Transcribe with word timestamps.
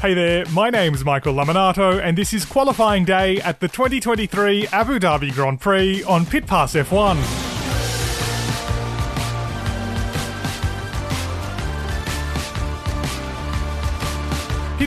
Hey 0.00 0.14
there, 0.14 0.46
my 0.52 0.70
name's 0.70 1.04
Michael 1.04 1.34
Lamonato, 1.34 2.00
and 2.00 2.16
this 2.16 2.32
is 2.32 2.44
qualifying 2.44 3.04
day 3.04 3.40
at 3.40 3.58
the 3.58 3.66
2023 3.66 4.68
Abu 4.68 5.00
Dhabi 5.00 5.34
Grand 5.34 5.60
Prix 5.60 6.04
on 6.04 6.24
Pit 6.24 6.46
Pass 6.46 6.74
F1. 6.74 7.47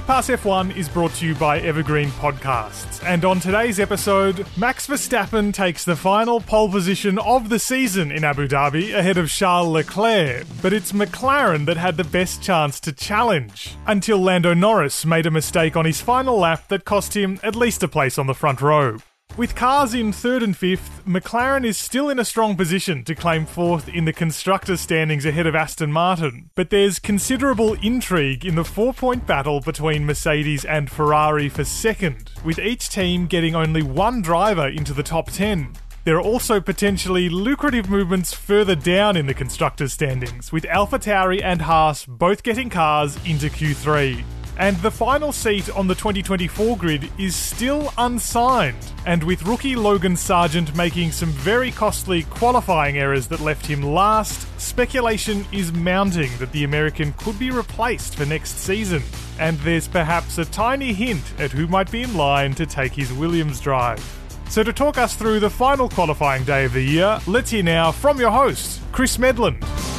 Pass 0.07 0.29
F1 0.29 0.75
is 0.75 0.89
brought 0.89 1.13
to 1.15 1.25
you 1.25 1.35
by 1.35 1.59
Evergreen 1.59 2.09
Podcasts, 2.09 3.01
and 3.05 3.23
on 3.23 3.39
today's 3.39 3.79
episode, 3.79 4.45
Max 4.57 4.87
Verstappen 4.87 5.53
takes 5.53 5.85
the 5.85 5.95
final 5.95 6.41
pole 6.41 6.69
position 6.69 7.17
of 7.19 7.49
the 7.49 7.59
season 7.59 8.11
in 8.11 8.23
Abu 8.23 8.47
Dhabi 8.47 8.93
ahead 8.93 9.17
of 9.17 9.29
Charles 9.29 9.69
Leclerc, 9.69 10.45
but 10.61 10.73
it's 10.73 10.91
McLaren 10.91 11.65
that 11.65 11.77
had 11.77 11.95
the 11.95 12.03
best 12.03 12.41
chance 12.41 12.79
to 12.81 12.91
challenge, 12.91 13.75
until 13.87 14.17
Lando 14.17 14.53
Norris 14.53 15.05
made 15.05 15.27
a 15.27 15.31
mistake 15.31 15.77
on 15.77 15.85
his 15.85 16.01
final 16.01 16.37
lap 16.37 16.67
that 16.67 16.83
cost 16.83 17.15
him 17.15 17.39
at 17.43 17.55
least 17.55 17.83
a 17.83 17.87
place 17.87 18.17
on 18.17 18.27
the 18.27 18.33
front 18.33 18.59
row. 18.59 18.97
With 19.37 19.55
cars 19.55 19.93
in 19.93 20.11
third 20.11 20.43
and 20.43 20.55
fifth, 20.55 21.05
McLaren 21.05 21.65
is 21.65 21.77
still 21.77 22.09
in 22.09 22.19
a 22.19 22.25
strong 22.25 22.57
position 22.57 23.05
to 23.05 23.15
claim 23.15 23.45
fourth 23.45 23.87
in 23.87 24.03
the 24.03 24.11
constructors' 24.11 24.81
standings 24.81 25.25
ahead 25.25 25.47
of 25.47 25.55
Aston 25.55 25.89
Martin, 25.89 26.49
but 26.53 26.69
there's 26.69 26.99
considerable 26.99 27.75
intrigue 27.75 28.45
in 28.45 28.55
the 28.55 28.65
four 28.65 28.93
point 28.93 29.25
battle 29.25 29.61
between 29.61 30.05
Mercedes 30.05 30.65
and 30.65 30.91
Ferrari 30.91 31.47
for 31.47 31.63
second, 31.63 32.29
with 32.43 32.59
each 32.59 32.89
team 32.89 33.25
getting 33.25 33.55
only 33.55 33.81
one 33.81 34.21
driver 34.21 34.67
into 34.67 34.93
the 34.93 35.01
top 35.01 35.31
10. 35.31 35.75
There 36.03 36.17
are 36.17 36.21
also 36.21 36.59
potentially 36.59 37.29
lucrative 37.29 37.89
movements 37.89 38.33
further 38.33 38.75
down 38.75 39.15
in 39.15 39.27
the 39.27 39.33
constructors' 39.33 39.93
standings, 39.93 40.51
with 40.51 40.65
AlphaTauri 40.65 41.41
and 41.41 41.61
Haas 41.61 42.05
both 42.05 42.43
getting 42.43 42.69
cars 42.69 43.17
into 43.25 43.47
Q3. 43.47 44.25
And 44.61 44.77
the 44.77 44.91
final 44.91 45.31
seat 45.31 45.71
on 45.75 45.87
the 45.87 45.95
2024 45.95 46.77
grid 46.77 47.11
is 47.17 47.35
still 47.35 47.91
unsigned. 47.97 48.77
And 49.07 49.23
with 49.23 49.41
rookie 49.41 49.75
Logan 49.75 50.13
Sargeant 50.13 50.75
making 50.75 51.13
some 51.13 51.29
very 51.29 51.71
costly 51.71 52.21
qualifying 52.25 52.99
errors 52.99 53.25
that 53.29 53.39
left 53.39 53.65
him 53.65 53.81
last, 53.81 54.47
speculation 54.61 55.47
is 55.51 55.73
mounting 55.73 56.29
that 56.37 56.51
the 56.51 56.63
American 56.63 57.13
could 57.13 57.39
be 57.39 57.49
replaced 57.49 58.15
for 58.15 58.27
next 58.27 58.59
season. 58.59 59.01
And 59.39 59.57
there's 59.61 59.87
perhaps 59.87 60.37
a 60.37 60.45
tiny 60.45 60.93
hint 60.93 61.23
at 61.39 61.51
who 61.51 61.65
might 61.65 61.89
be 61.89 62.03
in 62.03 62.15
line 62.15 62.53
to 62.53 62.67
take 62.67 62.93
his 62.93 63.11
Williams 63.11 63.59
drive. 63.59 63.99
So, 64.47 64.61
to 64.61 64.71
talk 64.71 64.99
us 64.99 65.15
through 65.15 65.39
the 65.39 65.49
final 65.49 65.89
qualifying 65.89 66.43
day 66.43 66.65
of 66.65 66.73
the 66.73 66.83
year, 66.83 67.19
let's 67.25 67.49
hear 67.49 67.63
now 67.63 67.91
from 67.91 68.19
your 68.19 68.29
host, 68.29 68.79
Chris 68.91 69.17
Medland. 69.17 69.90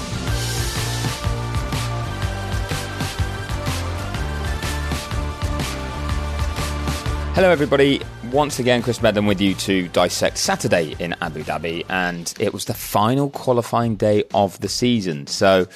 Hello, 7.42 7.50
everybody. 7.50 8.00
Once 8.30 8.60
again, 8.60 8.82
Chris 8.82 9.00
Medland 9.00 9.26
with 9.26 9.40
you 9.40 9.52
to 9.54 9.88
dissect 9.88 10.38
Saturday 10.38 10.94
in 11.00 11.16
Abu 11.20 11.42
Dhabi, 11.42 11.84
and 11.88 12.32
it 12.38 12.52
was 12.52 12.66
the 12.66 12.72
final 12.72 13.30
qualifying 13.30 13.96
day 13.96 14.22
of 14.32 14.60
the 14.60 14.68
season. 14.68 15.26
So, 15.26 15.66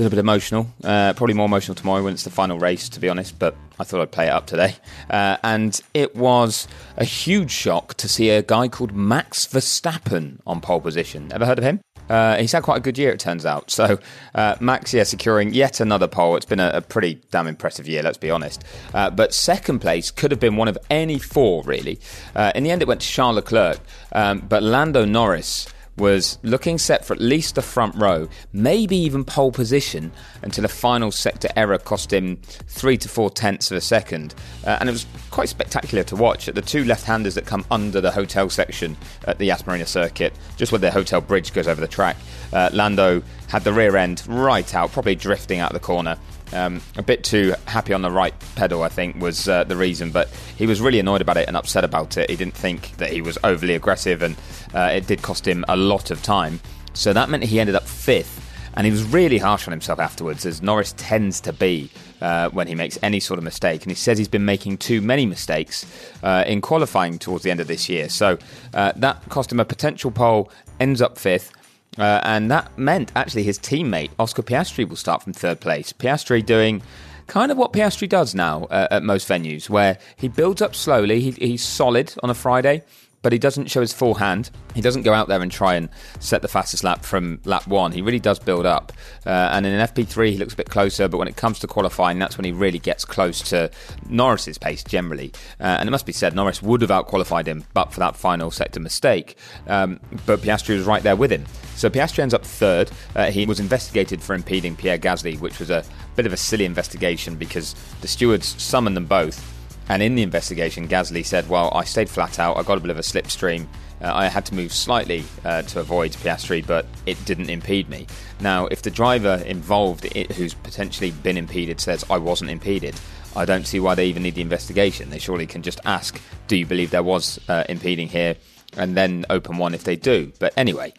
a 0.00 0.02
little 0.02 0.16
bit 0.16 0.20
emotional. 0.20 0.66
Uh, 0.82 1.12
probably 1.12 1.34
more 1.34 1.44
emotional 1.44 1.74
tomorrow 1.74 2.02
when 2.02 2.14
it's 2.14 2.24
the 2.24 2.30
final 2.30 2.58
race, 2.58 2.88
to 2.88 3.00
be 3.00 3.08
honest. 3.08 3.38
But 3.38 3.54
I 3.78 3.84
thought 3.84 4.00
I'd 4.00 4.10
play 4.10 4.26
it 4.28 4.30
up 4.30 4.46
today. 4.46 4.76
Uh, 5.10 5.36
and 5.42 5.78
it 5.92 6.16
was 6.16 6.66
a 6.96 7.04
huge 7.04 7.50
shock 7.50 7.94
to 7.94 8.08
see 8.08 8.30
a 8.30 8.42
guy 8.42 8.68
called 8.68 8.92
Max 8.92 9.46
Verstappen 9.46 10.38
on 10.46 10.62
pole 10.62 10.80
position. 10.80 11.30
Ever 11.32 11.44
heard 11.44 11.58
of 11.58 11.64
him? 11.64 11.80
Uh, 12.08 12.38
he's 12.38 12.50
had 12.50 12.62
quite 12.62 12.78
a 12.78 12.80
good 12.80 12.98
year, 12.98 13.12
it 13.12 13.20
turns 13.20 13.46
out. 13.46 13.70
So, 13.70 13.98
uh, 14.34 14.56
Max, 14.58 14.92
yeah, 14.92 15.04
securing 15.04 15.54
yet 15.54 15.80
another 15.80 16.08
pole. 16.08 16.34
It's 16.36 16.46
been 16.46 16.60
a, 16.60 16.70
a 16.74 16.80
pretty 16.80 17.20
damn 17.30 17.46
impressive 17.46 17.86
year, 17.86 18.02
let's 18.02 18.18
be 18.18 18.30
honest. 18.30 18.64
Uh, 18.92 19.10
but 19.10 19.32
second 19.32 19.78
place 19.80 20.10
could 20.10 20.30
have 20.30 20.40
been 20.40 20.56
one 20.56 20.66
of 20.66 20.76
any 20.88 21.18
four, 21.18 21.62
really. 21.62 22.00
Uh, 22.34 22.50
in 22.54 22.64
the 22.64 22.70
end, 22.70 22.82
it 22.82 22.88
went 22.88 23.02
to 23.02 23.06
Charles 23.06 23.36
Leclerc, 23.36 23.78
um, 24.12 24.40
but 24.40 24.62
Lando 24.62 25.04
Norris 25.04 25.68
was 25.96 26.38
looking 26.42 26.78
set 26.78 27.04
for 27.04 27.12
at 27.12 27.20
least 27.20 27.54
the 27.54 27.62
front 27.62 27.94
row, 27.96 28.28
maybe 28.52 28.96
even 28.96 29.24
pole 29.24 29.52
position, 29.52 30.12
until 30.42 30.64
a 30.64 30.68
final 30.68 31.10
sector 31.12 31.48
error 31.56 31.78
cost 31.78 32.12
him 32.12 32.36
three 32.66 32.96
to 32.96 33.08
four 33.08 33.30
tenths 33.30 33.70
of 33.70 33.76
a 33.76 33.80
second. 33.80 34.34
Uh, 34.64 34.78
and 34.80 34.88
it 34.88 34.92
was 34.92 35.06
quite 35.30 35.48
spectacular 35.48 36.02
to 36.04 36.16
watch 36.16 36.48
at 36.48 36.54
the 36.54 36.62
two 36.62 36.84
left 36.84 37.04
handers 37.04 37.34
that 37.34 37.46
come 37.46 37.64
under 37.70 38.00
the 38.00 38.10
hotel 38.10 38.48
section 38.48 38.96
at 39.26 39.38
the 39.38 39.46
Yas 39.46 39.66
Marina 39.66 39.86
circuit, 39.86 40.32
just 40.56 40.72
where 40.72 40.78
the 40.78 40.90
hotel 40.90 41.20
bridge 41.20 41.52
goes 41.52 41.68
over 41.68 41.80
the 41.80 41.88
track. 41.88 42.16
Uh, 42.52 42.70
Lando 42.72 43.22
had 43.48 43.64
the 43.64 43.72
rear 43.72 43.96
end 43.96 44.22
right 44.26 44.74
out, 44.74 44.92
probably 44.92 45.14
drifting 45.14 45.58
out 45.58 45.70
of 45.70 45.74
the 45.74 45.84
corner. 45.84 46.16
Um, 46.52 46.80
a 46.96 47.02
bit 47.02 47.22
too 47.22 47.54
happy 47.66 47.92
on 47.92 48.02
the 48.02 48.10
right 48.10 48.34
pedal, 48.56 48.82
I 48.82 48.88
think, 48.88 49.20
was 49.20 49.48
uh, 49.48 49.64
the 49.64 49.76
reason. 49.76 50.10
But 50.10 50.28
he 50.56 50.66
was 50.66 50.80
really 50.80 50.98
annoyed 50.98 51.20
about 51.20 51.36
it 51.36 51.48
and 51.48 51.56
upset 51.56 51.84
about 51.84 52.16
it. 52.16 52.28
He 52.28 52.36
didn't 52.36 52.54
think 52.54 52.96
that 52.96 53.12
he 53.12 53.22
was 53.22 53.38
overly 53.44 53.74
aggressive, 53.74 54.22
and 54.22 54.36
uh, 54.74 54.90
it 54.92 55.06
did 55.06 55.22
cost 55.22 55.46
him 55.46 55.64
a 55.68 55.76
lot 55.76 56.10
of 56.10 56.22
time. 56.22 56.60
So 56.92 57.12
that 57.12 57.28
meant 57.28 57.44
he 57.44 57.60
ended 57.60 57.76
up 57.76 57.86
fifth. 57.86 58.46
And 58.74 58.86
he 58.86 58.92
was 58.92 59.02
really 59.02 59.38
harsh 59.38 59.66
on 59.66 59.72
himself 59.72 59.98
afterwards, 59.98 60.46
as 60.46 60.62
Norris 60.62 60.94
tends 60.96 61.40
to 61.40 61.52
be 61.52 61.90
uh, 62.20 62.50
when 62.50 62.68
he 62.68 62.76
makes 62.76 62.98
any 63.02 63.18
sort 63.18 63.38
of 63.38 63.44
mistake. 63.44 63.82
And 63.82 63.90
he 63.90 63.96
says 63.96 64.16
he's 64.16 64.28
been 64.28 64.44
making 64.44 64.78
too 64.78 65.00
many 65.00 65.26
mistakes 65.26 65.84
uh, 66.22 66.44
in 66.46 66.60
qualifying 66.60 67.18
towards 67.18 67.42
the 67.42 67.50
end 67.50 67.58
of 67.58 67.66
this 67.66 67.88
year. 67.88 68.08
So 68.08 68.38
uh, 68.72 68.92
that 68.96 69.28
cost 69.28 69.50
him 69.50 69.58
a 69.58 69.64
potential 69.64 70.12
pole, 70.12 70.52
ends 70.78 71.02
up 71.02 71.18
fifth. 71.18 71.52
Uh, 71.98 72.20
and 72.22 72.50
that 72.50 72.76
meant 72.78 73.10
actually 73.16 73.42
his 73.42 73.58
teammate 73.58 74.10
Oscar 74.18 74.42
Piastri 74.42 74.88
will 74.88 74.96
start 74.96 75.22
from 75.22 75.32
third 75.32 75.60
place. 75.60 75.92
Piastri 75.92 76.44
doing 76.44 76.82
kind 77.26 77.52
of 77.52 77.58
what 77.58 77.72
Piastri 77.72 78.08
does 78.08 78.34
now 78.34 78.64
uh, 78.64 78.88
at 78.90 79.02
most 79.02 79.28
venues, 79.28 79.68
where 79.68 79.98
he 80.16 80.28
builds 80.28 80.62
up 80.62 80.74
slowly. 80.74 81.20
He, 81.20 81.30
he's 81.32 81.64
solid 81.64 82.14
on 82.22 82.30
a 82.30 82.34
Friday, 82.34 82.82
but 83.22 83.32
he 83.32 83.38
doesn't 83.38 83.66
show 83.70 83.80
his 83.80 83.92
full 83.92 84.14
hand. 84.14 84.50
He 84.74 84.80
doesn't 84.80 85.02
go 85.02 85.12
out 85.12 85.28
there 85.28 85.42
and 85.42 85.50
try 85.50 85.74
and 85.74 85.88
set 86.20 86.42
the 86.42 86.48
fastest 86.48 86.84
lap 86.84 87.04
from 87.04 87.40
lap 87.44 87.66
one. 87.66 87.92
He 87.92 88.02
really 88.02 88.18
does 88.18 88.38
build 88.38 88.66
up. 88.66 88.92
Uh, 89.26 89.50
and 89.52 89.66
in 89.66 89.72
an 89.72 89.86
FP3, 89.86 90.30
he 90.30 90.38
looks 90.38 90.54
a 90.54 90.56
bit 90.56 90.70
closer, 90.70 91.08
but 91.08 91.18
when 91.18 91.28
it 91.28 91.36
comes 91.36 91.58
to 91.60 91.66
qualifying, 91.66 92.18
that's 92.18 92.38
when 92.38 92.44
he 92.44 92.52
really 92.52 92.78
gets 92.78 93.04
close 93.04 93.40
to 93.50 93.70
Norris's 94.08 94.58
pace 94.58 94.82
generally. 94.82 95.32
Uh, 95.60 95.76
and 95.78 95.88
it 95.88 95.92
must 95.92 96.06
be 96.06 96.12
said, 96.12 96.34
Norris 96.34 96.62
would 96.62 96.80
have 96.82 96.90
outqualified 96.90 97.46
him, 97.46 97.64
but 97.74 97.92
for 97.92 98.00
that 98.00 98.16
final 98.16 98.50
sector 98.50 98.80
mistake. 98.80 99.36
Um, 99.66 100.00
but 100.26 100.40
Piastri 100.40 100.76
was 100.76 100.86
right 100.86 101.02
there 101.02 101.16
with 101.16 101.30
him. 101.30 101.44
So 101.76 101.90
Piastri 101.90 102.20
ends 102.20 102.34
up 102.34 102.44
third. 102.44 102.90
Uh, 103.14 103.30
he 103.30 103.46
was 103.46 103.60
investigated 103.60 104.22
for 104.22 104.34
impeding 104.34 104.76
Pierre 104.76 104.98
Gasly, 104.98 105.38
which 105.40 105.58
was 105.58 105.70
a 105.70 105.84
bit 106.16 106.26
of 106.26 106.32
a 106.32 106.36
silly 106.36 106.64
investigation 106.64 107.36
because 107.36 107.74
the 108.00 108.08
stewards 108.08 108.60
summoned 108.62 108.96
them 108.96 109.06
both. 109.06 109.59
And 109.90 110.04
in 110.04 110.14
the 110.14 110.22
investigation, 110.22 110.86
Gasly 110.86 111.26
said, 111.26 111.48
Well, 111.48 111.72
I 111.74 111.82
stayed 111.82 112.08
flat 112.08 112.38
out, 112.38 112.56
I 112.56 112.62
got 112.62 112.78
a 112.78 112.80
bit 112.80 112.92
of 112.92 112.98
a 112.98 113.02
slipstream. 113.02 113.66
Uh, 114.00 114.14
I 114.14 114.28
had 114.28 114.46
to 114.46 114.54
move 114.54 114.72
slightly 114.72 115.24
uh, 115.44 115.62
to 115.62 115.80
avoid 115.80 116.12
Piastri, 116.12 116.64
but 116.64 116.86
it 117.06 117.22
didn't 117.24 117.50
impede 117.50 117.88
me. 117.88 118.06
Now, 118.40 118.66
if 118.66 118.82
the 118.82 118.90
driver 118.90 119.42
involved 119.44 120.04
it, 120.14 120.30
who's 120.30 120.54
potentially 120.54 121.10
been 121.10 121.36
impeded 121.36 121.80
says, 121.80 122.04
I 122.08 122.18
wasn't 122.18 122.50
impeded, 122.50 122.94
I 123.34 123.44
don't 123.44 123.66
see 123.66 123.80
why 123.80 123.96
they 123.96 124.06
even 124.06 124.22
need 124.22 124.36
the 124.36 124.42
investigation. 124.42 125.10
They 125.10 125.18
surely 125.18 125.48
can 125.48 125.60
just 125.60 125.80
ask, 125.84 126.20
Do 126.46 126.54
you 126.54 126.66
believe 126.66 126.92
there 126.92 127.02
was 127.02 127.40
uh, 127.48 127.64
impeding 127.68 128.06
here? 128.06 128.36
And 128.76 128.96
then 128.96 129.26
open 129.28 129.58
one 129.58 129.74
if 129.74 129.82
they 129.82 129.96
do. 129.96 130.32
But 130.38 130.52
anyway, 130.56 130.94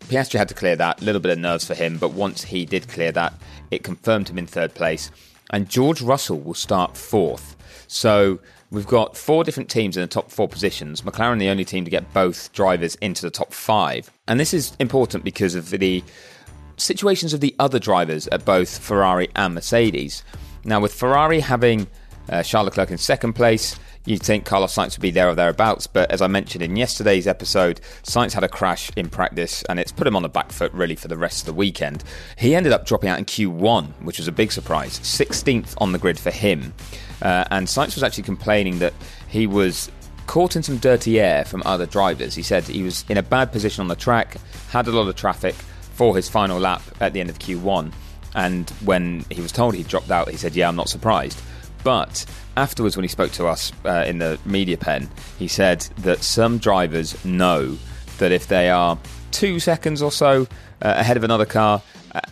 Piastri 0.00 0.38
had 0.38 0.50
to 0.50 0.54
clear 0.54 0.76
that, 0.76 1.00
a 1.00 1.04
little 1.04 1.22
bit 1.22 1.32
of 1.32 1.38
nerves 1.38 1.64
for 1.64 1.74
him, 1.74 1.96
but 1.96 2.12
once 2.12 2.44
he 2.44 2.66
did 2.66 2.88
clear 2.88 3.10
that, 3.10 3.32
it 3.70 3.84
confirmed 3.84 4.28
him 4.28 4.36
in 4.36 4.46
third 4.46 4.74
place. 4.74 5.10
And 5.50 5.68
George 5.68 6.00
Russell 6.00 6.40
will 6.40 6.54
start 6.54 6.96
fourth. 6.96 7.56
So 7.86 8.38
we've 8.70 8.86
got 8.86 9.16
four 9.16 9.44
different 9.44 9.70
teams 9.70 9.96
in 9.96 10.02
the 10.02 10.06
top 10.06 10.30
four 10.30 10.48
positions. 10.48 11.02
McLaren, 11.02 11.38
the 11.38 11.48
only 11.48 11.64
team 11.64 11.84
to 11.84 11.90
get 11.90 12.12
both 12.12 12.52
drivers 12.52 12.96
into 12.96 13.22
the 13.22 13.30
top 13.30 13.52
five. 13.52 14.10
And 14.26 14.38
this 14.38 14.52
is 14.52 14.76
important 14.78 15.24
because 15.24 15.54
of 15.54 15.70
the 15.70 16.04
situations 16.76 17.32
of 17.32 17.40
the 17.40 17.54
other 17.58 17.78
drivers 17.78 18.28
at 18.28 18.44
both 18.44 18.78
Ferrari 18.78 19.28
and 19.34 19.54
Mercedes. 19.54 20.22
Now, 20.64 20.80
with 20.80 20.92
Ferrari 20.92 21.40
having 21.40 21.86
uh, 22.28 22.42
Charles 22.42 22.66
Leclerc 22.66 22.90
in 22.90 22.98
second 22.98 23.32
place, 23.32 23.78
you'd 24.08 24.22
think 24.22 24.44
Carlos 24.44 24.74
Sainz 24.74 24.96
would 24.96 25.02
be 25.02 25.10
there 25.10 25.28
or 25.28 25.34
thereabouts. 25.34 25.86
But 25.86 26.10
as 26.10 26.22
I 26.22 26.26
mentioned 26.26 26.62
in 26.62 26.76
yesterday's 26.76 27.26
episode, 27.26 27.80
Sainz 28.02 28.32
had 28.32 28.42
a 28.42 28.48
crash 28.48 28.90
in 28.96 29.10
practice 29.10 29.62
and 29.68 29.78
it's 29.78 29.92
put 29.92 30.06
him 30.06 30.16
on 30.16 30.22
the 30.22 30.28
back 30.28 30.50
foot 30.50 30.72
really 30.72 30.96
for 30.96 31.08
the 31.08 31.16
rest 31.18 31.40
of 31.40 31.46
the 31.46 31.52
weekend. 31.52 32.04
He 32.36 32.54
ended 32.54 32.72
up 32.72 32.86
dropping 32.86 33.10
out 33.10 33.18
in 33.18 33.26
Q1, 33.26 34.02
which 34.02 34.18
was 34.18 34.26
a 34.26 34.32
big 34.32 34.50
surprise. 34.50 34.98
16th 35.00 35.74
on 35.78 35.92
the 35.92 35.98
grid 35.98 36.18
for 36.18 36.30
him. 36.30 36.72
Uh, 37.20 37.44
and 37.50 37.66
Sainz 37.66 37.94
was 37.94 38.02
actually 38.02 38.24
complaining 38.24 38.78
that 38.78 38.94
he 39.28 39.46
was 39.46 39.90
caught 40.26 40.56
in 40.56 40.62
some 40.62 40.78
dirty 40.78 41.20
air 41.20 41.44
from 41.44 41.62
other 41.66 41.86
drivers. 41.86 42.34
He 42.34 42.42
said 42.42 42.64
he 42.64 42.82
was 42.82 43.04
in 43.08 43.18
a 43.18 43.22
bad 43.22 43.52
position 43.52 43.82
on 43.82 43.88
the 43.88 43.96
track, 43.96 44.36
had 44.70 44.86
a 44.86 44.92
lot 44.92 45.08
of 45.08 45.16
traffic 45.16 45.54
for 45.54 46.14
his 46.16 46.28
final 46.28 46.58
lap 46.58 46.82
at 47.00 47.12
the 47.12 47.20
end 47.20 47.28
of 47.28 47.38
Q1. 47.38 47.92
And 48.34 48.70
when 48.84 49.24
he 49.30 49.40
was 49.40 49.52
told 49.52 49.74
he 49.74 49.82
dropped 49.82 50.10
out, 50.10 50.30
he 50.30 50.36
said, 50.36 50.54
Yeah, 50.54 50.68
I'm 50.68 50.76
not 50.76 50.88
surprised. 50.88 51.40
But 51.84 52.24
afterwards, 52.56 52.96
when 52.96 53.04
he 53.04 53.08
spoke 53.08 53.32
to 53.32 53.46
us 53.46 53.72
uh, 53.84 54.04
in 54.06 54.18
the 54.18 54.38
media 54.44 54.76
pen, 54.76 55.08
he 55.38 55.48
said 55.48 55.80
that 55.98 56.22
some 56.22 56.58
drivers 56.58 57.24
know 57.24 57.76
that 58.18 58.32
if 58.32 58.48
they 58.48 58.68
are 58.70 58.98
two 59.30 59.60
seconds 59.60 60.02
or 60.02 60.10
so 60.10 60.42
uh, 60.82 60.94
ahead 60.96 61.16
of 61.16 61.24
another 61.24 61.46
car, 61.46 61.82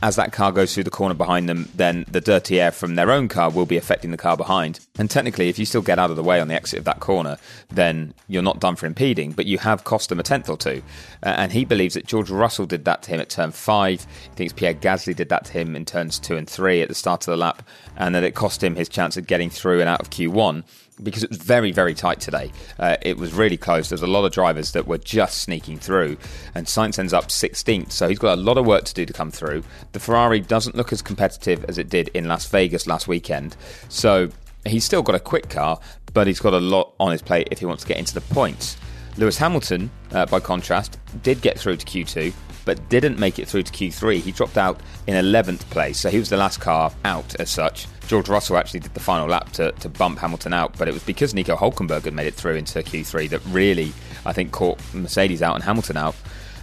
as 0.02 0.16
that 0.16 0.32
car 0.32 0.52
goes 0.52 0.74
through 0.74 0.84
the 0.84 0.90
corner 0.90 1.14
behind 1.14 1.48
them, 1.48 1.68
then 1.74 2.04
the 2.10 2.20
dirty 2.20 2.60
air 2.60 2.72
from 2.72 2.94
their 2.94 3.10
own 3.10 3.28
car 3.28 3.50
will 3.50 3.66
be 3.66 3.76
affecting 3.76 4.10
the 4.10 4.16
car 4.16 4.36
behind. 4.36 4.80
And 4.98 5.10
technically, 5.10 5.48
if 5.48 5.58
you 5.58 5.66
still 5.66 5.82
get 5.82 5.98
out 5.98 6.10
of 6.10 6.16
the 6.16 6.22
way 6.22 6.40
on 6.40 6.48
the 6.48 6.54
exit 6.54 6.78
of 6.78 6.84
that 6.84 7.00
corner, 7.00 7.38
then 7.68 8.14
you're 8.28 8.42
not 8.42 8.60
done 8.60 8.76
for 8.76 8.86
impeding, 8.86 9.32
but 9.32 9.46
you 9.46 9.58
have 9.58 9.84
cost 9.84 10.10
him 10.10 10.20
a 10.20 10.22
tenth 10.22 10.48
or 10.48 10.56
two. 10.56 10.82
Uh, 11.22 11.34
and 11.36 11.52
he 11.52 11.64
believes 11.64 11.94
that 11.94 12.06
George 12.06 12.30
Russell 12.30 12.66
did 12.66 12.84
that 12.84 13.02
to 13.02 13.10
him 13.10 13.20
at 13.20 13.28
turn 13.28 13.52
five. 13.52 14.06
He 14.30 14.36
thinks 14.36 14.52
Pierre 14.52 14.74
Gasly 14.74 15.14
did 15.14 15.28
that 15.28 15.46
to 15.46 15.52
him 15.52 15.76
in 15.76 15.84
turns 15.84 16.18
two 16.18 16.36
and 16.36 16.48
three 16.48 16.80
at 16.82 16.88
the 16.88 16.94
start 16.94 17.26
of 17.26 17.32
the 17.32 17.36
lap, 17.36 17.62
and 17.96 18.14
that 18.14 18.24
it 18.24 18.34
cost 18.34 18.62
him 18.62 18.74
his 18.74 18.88
chance 18.88 19.16
of 19.16 19.26
getting 19.26 19.50
through 19.50 19.80
and 19.80 19.88
out 19.88 20.00
of 20.00 20.10
Q1 20.10 20.64
because 21.02 21.22
it 21.22 21.30
was 21.30 21.38
very, 21.38 21.72
very 21.72 21.94
tight 21.94 22.20
today. 22.20 22.50
Uh, 22.78 22.96
it 23.02 23.18
was 23.18 23.34
really 23.34 23.56
close. 23.56 23.88
There's 23.88 24.02
a 24.02 24.06
lot 24.06 24.24
of 24.24 24.32
drivers 24.32 24.72
that 24.72 24.86
were 24.86 24.98
just 24.98 25.42
sneaking 25.42 25.78
through, 25.78 26.16
and 26.54 26.66
Sainz 26.66 26.98
ends 26.98 27.12
up 27.12 27.26
16th, 27.28 27.92
so 27.92 28.08
he's 28.08 28.18
got 28.18 28.38
a 28.38 28.40
lot 28.40 28.56
of 28.56 28.66
work 28.66 28.84
to 28.84 28.94
do 28.94 29.04
to 29.04 29.12
come 29.12 29.30
through. 29.30 29.62
The 29.92 30.00
Ferrari 30.00 30.40
doesn't 30.40 30.74
look 30.74 30.92
as 30.92 31.02
competitive 31.02 31.64
as 31.66 31.78
it 31.78 31.88
did 31.88 32.08
in 32.08 32.28
Las 32.28 32.46
Vegas 32.48 32.86
last 32.86 33.08
weekend, 33.08 33.56
so 33.88 34.30
he's 34.68 34.84
still 34.84 35.02
got 35.02 35.14
a 35.14 35.20
quick 35.20 35.48
car, 35.48 35.78
but 36.12 36.26
he's 36.26 36.40
got 36.40 36.54
a 36.54 36.60
lot 36.60 36.94
on 36.98 37.12
his 37.12 37.22
plate 37.22 37.48
if 37.50 37.58
he 37.58 37.66
wants 37.66 37.82
to 37.82 37.88
get 37.88 37.98
into 37.98 38.14
the 38.14 38.20
points. 38.20 38.76
Lewis 39.16 39.38
Hamilton, 39.38 39.90
uh, 40.12 40.26
by 40.26 40.40
contrast, 40.40 40.98
did 41.22 41.40
get 41.40 41.58
through 41.58 41.76
to 41.76 41.86
Q2, 41.86 42.32
but 42.66 42.88
didn't 42.90 43.18
make 43.18 43.38
it 43.38 43.48
through 43.48 43.62
to 43.62 43.72
Q3. 43.72 44.20
He 44.20 44.32
dropped 44.32 44.58
out 44.58 44.80
in 45.06 45.14
11th 45.14 45.60
place, 45.70 45.98
so 45.98 46.10
he 46.10 46.18
was 46.18 46.28
the 46.28 46.36
last 46.36 46.60
car 46.60 46.92
out 47.04 47.34
as 47.36 47.48
such. 47.48 47.86
George 48.06 48.28
Russell 48.28 48.56
actually 48.56 48.80
did 48.80 48.94
the 48.94 49.00
final 49.00 49.26
lap 49.26 49.50
to, 49.52 49.72
to 49.72 49.88
bump 49.88 50.18
Hamilton 50.18 50.52
out, 50.52 50.76
but 50.76 50.86
it 50.86 50.94
was 50.94 51.02
because 51.02 51.32
Nico 51.32 51.56
Hulkenberg 51.56 52.04
had 52.04 52.12
made 52.12 52.26
it 52.26 52.34
through 52.34 52.56
into 52.56 52.78
Q3 52.80 53.30
that 53.30 53.44
really, 53.46 53.92
I 54.24 54.32
think, 54.32 54.52
caught 54.52 54.78
Mercedes 54.92 55.42
out 55.42 55.54
and 55.54 55.64
Hamilton 55.64 55.96
out. 55.96 56.14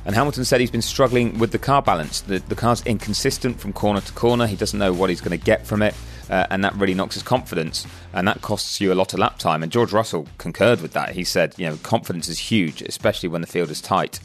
And 0.06 0.16
Hamilton 0.16 0.46
said 0.46 0.60
he's 0.60 0.72
been 0.72 0.82
struggling 0.82 1.40
with 1.40 1.52
the 1.52 1.60
car 1.60 1.82
balance. 1.82 2.22
The, 2.22 2.40
the 2.40 2.56
car's 2.56 2.86
inconsistent 2.86 3.60
from 3.60 3.72
corner 3.72 4.02
to 4.02 4.14
corner. 4.14 4.48
He 4.48 4.58
doesn't 4.58 4.78
know 4.78 4.92
what 4.92 5.10
he's 5.10 5.22
going 5.22 5.38
to 5.38 5.44
get 5.44 5.66
from 5.66 5.82
it, 5.82 5.96
uh, 6.34 6.48
and 6.50 6.64
that 6.64 6.74
really 6.76 6.94
knocks 6.94 7.14
his 7.14 7.24
confidence, 7.24 7.86
and 8.14 8.28
that 8.28 8.42
costs 8.42 8.82
you 8.82 8.92
a 8.92 8.96
lot 8.96 9.14
of 9.14 9.20
lap 9.20 9.38
time. 9.38 9.64
And 9.64 9.72
George 9.72 9.94
Russell 9.94 10.28
concurred 10.38 10.82
with 10.82 10.94
that. 10.94 11.12
He 11.12 11.24
said, 11.24 11.54
you 11.58 11.68
know, 11.68 11.78
confidence 11.78 12.28
is 12.28 12.40
huge, 12.40 12.82
especially 12.82 13.30
when 13.30 13.42
the 13.42 13.48
field 13.48 13.70
is 13.70 13.82
tight 13.82 14.20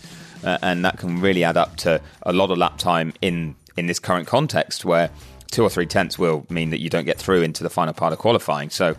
uh, 0.44 0.58
and 0.62 0.84
that 0.84 0.98
can 0.98 1.20
really 1.20 1.44
add 1.44 1.56
up 1.56 1.76
to 1.76 2.00
a 2.22 2.32
lot 2.32 2.50
of 2.50 2.58
lap 2.58 2.78
time 2.78 3.12
in 3.20 3.54
in 3.76 3.86
this 3.86 3.98
current 3.98 4.26
context 4.26 4.84
where 4.84 5.10
two 5.50 5.62
or 5.62 5.70
three 5.70 5.86
tenths 5.86 6.18
will 6.18 6.44
mean 6.50 6.70
that 6.70 6.80
you 6.80 6.90
don't 6.90 7.04
get 7.04 7.18
through 7.18 7.42
into 7.42 7.62
the 7.62 7.70
final 7.70 7.94
part 7.94 8.12
of 8.12 8.18
qualifying. 8.18 8.70
So 8.70 8.96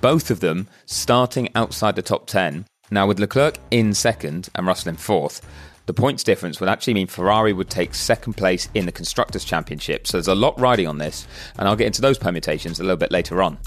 both 0.00 0.30
of 0.30 0.40
them 0.40 0.68
starting 0.86 1.50
outside 1.54 1.96
the 1.96 2.02
top 2.02 2.26
10. 2.26 2.64
Now, 2.90 3.06
with 3.06 3.20
Leclerc 3.20 3.58
in 3.70 3.94
second 3.94 4.48
and 4.54 4.66
Russell 4.66 4.88
in 4.88 4.96
fourth, 4.96 5.42
the 5.86 5.94
points 5.94 6.22
difference 6.22 6.60
would 6.60 6.68
actually 6.68 6.94
mean 6.94 7.06
Ferrari 7.06 7.52
would 7.52 7.70
take 7.70 7.94
second 7.94 8.34
place 8.34 8.68
in 8.74 8.86
the 8.86 8.92
Constructors' 8.92 9.44
Championship. 9.44 10.06
So 10.06 10.16
there's 10.16 10.28
a 10.28 10.34
lot 10.34 10.58
riding 10.58 10.86
on 10.86 10.98
this, 10.98 11.26
and 11.58 11.68
I'll 11.68 11.76
get 11.76 11.86
into 11.86 12.02
those 12.02 12.18
permutations 12.18 12.78
a 12.78 12.82
little 12.82 12.96
bit 12.96 13.10
later 13.10 13.42
on. 13.42 13.58